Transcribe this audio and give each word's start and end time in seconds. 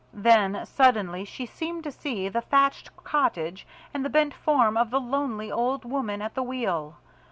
Then 0.15 0.65
suddenly 0.65 1.25
she 1.25 1.45
seemed 1.45 1.83
to 1.83 1.91
see 1.91 2.27
the 2.27 2.41
thatched 2.41 2.89
cottage 3.03 3.67
and 3.93 4.03
the 4.03 4.09
bent 4.09 4.33
form 4.33 4.75
of 4.75 4.89
the 4.89 4.99
lonely 4.99 5.51
old 5.51 5.85
woman 5.85 6.23
at 6.23 6.33
the 6.33 6.41
wheel. 6.41 6.95